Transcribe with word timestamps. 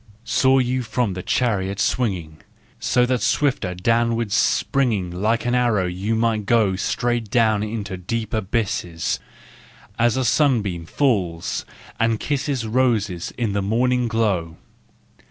Saw 0.25 0.57
you 0.57 0.81
from 0.81 1.13
your 1.13 1.21
chariot 1.21 1.79
swinging, 1.79 2.41
So 2.79 3.05
that 3.05 3.21
swifter 3.21 3.75
downward 3.75 4.31
springing 4.31 5.11
Like 5.11 5.45
an 5.45 5.53
arrow 5.53 5.85
you 5.85 6.15
might 6.15 6.47
go 6.47 6.75
Straight 6.75 7.35
into 7.35 7.91
the 7.97 8.03
deep 8.03 8.33
abysses, 8.33 9.19
As 9.99 10.17
a 10.17 10.25
sunbeam 10.25 10.87
falls 10.87 11.65
and 11.99 12.19
kisses 12.19 12.65
Roses 12.65 13.29
in 13.37 13.53
the 13.53 13.61
morning 13.61 14.07
glow. 14.07 14.57